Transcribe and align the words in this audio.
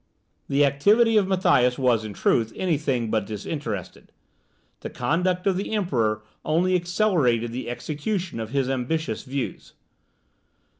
The 0.49 0.65
activity 0.65 1.15
of 1.15 1.27
Matthias 1.27 1.77
was, 1.77 2.03
in 2.03 2.13
truth, 2.13 2.51
anything 2.55 3.11
but 3.11 3.27
disinterested; 3.27 4.11
the 4.79 4.89
conduct 4.89 5.45
of 5.45 5.57
the 5.57 5.73
Emperor 5.75 6.23
only 6.43 6.73
accelerated 6.73 7.51
the 7.51 7.69
execution 7.69 8.39
of 8.39 8.49
his 8.49 8.67
ambitious 8.67 9.21
views. 9.21 9.73